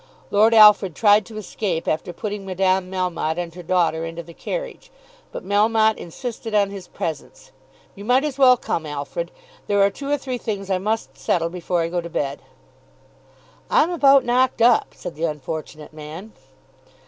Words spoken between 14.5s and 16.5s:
up," said the unfortunate man.